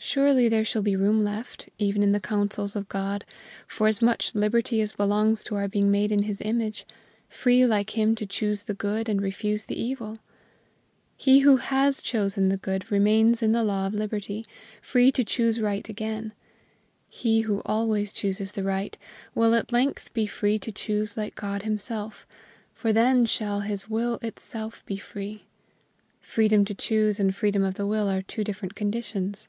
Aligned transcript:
Surely 0.00 0.48
there 0.48 0.64
shall 0.64 0.80
be 0.80 0.96
room 0.96 1.22
left, 1.24 1.68
even 1.76 2.02
in 2.04 2.12
the 2.12 2.20
counsels 2.20 2.76
of 2.76 2.88
God, 2.88 3.24
for 3.66 3.88
as 3.88 4.00
much 4.00 4.34
liberty 4.34 4.80
as 4.80 4.92
belongs 4.92 5.42
to 5.44 5.56
our 5.56 5.66
being 5.66 5.90
made 5.90 6.12
in 6.12 6.22
his 6.22 6.40
image 6.46 6.86
free 7.28 7.66
like 7.66 7.98
him 7.98 8.14
to 8.14 8.24
choose 8.24 8.62
the 8.62 8.74
good 8.74 9.08
and 9.08 9.20
refuse 9.20 9.66
the 9.66 9.78
evil! 9.78 10.20
He 11.16 11.40
who 11.40 11.56
has 11.56 12.00
chosen 12.00 12.48
the 12.48 12.56
good 12.56 12.90
remains 12.92 13.42
in 13.42 13.50
the 13.50 13.64
law 13.64 13.86
of 13.86 13.92
liberty, 13.92 14.46
free 14.80 15.10
to 15.12 15.24
choose 15.24 15.60
right 15.60 15.86
again. 15.88 16.32
He 17.08 17.42
who 17.42 17.60
always 17.66 18.12
chooses 18.12 18.52
the 18.52 18.62
right, 18.64 18.96
will 19.34 19.52
at 19.52 19.72
length 19.72 20.14
be 20.14 20.28
free 20.28 20.60
to 20.60 20.70
choose 20.72 21.16
like 21.16 21.34
God 21.34 21.62
himself, 21.64 22.24
for 22.72 22.92
then 22.92 23.26
shall 23.26 23.60
his 23.60 23.90
will 23.90 24.20
itself 24.22 24.86
be 24.86 24.96
free. 24.96 25.46
Freedom 26.20 26.64
to 26.66 26.74
choose 26.74 27.18
and 27.18 27.34
freedom 27.34 27.64
of 27.64 27.74
the 27.74 27.86
will 27.86 28.08
are 28.08 28.22
two 28.22 28.44
different 28.44 28.76
conditions. 28.76 29.48